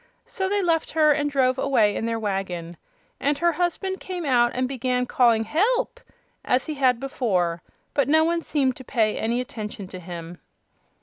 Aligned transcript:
So 0.25 0.49
they 0.49 0.63
left 0.63 0.89
her 0.93 1.11
and 1.11 1.29
drove 1.29 1.59
away 1.59 1.95
in 1.95 2.07
their 2.07 2.17
wagon. 2.17 2.75
And 3.19 3.37
her 3.37 3.51
husband 3.51 3.99
came 3.99 4.25
out 4.25 4.49
and 4.55 4.67
began 4.67 5.05
calling 5.05 5.43
"Help!" 5.43 5.99
as 6.43 6.65
he 6.65 6.73
had 6.73 6.99
before; 6.99 7.61
but 7.93 8.07
no 8.09 8.23
one 8.23 8.41
seemed 8.41 8.75
to 8.77 8.83
pay 8.83 9.19
any 9.19 9.39
attention 9.39 9.87
to 9.89 9.99
him. 9.99 10.39